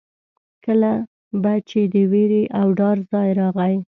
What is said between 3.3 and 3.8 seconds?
راغی.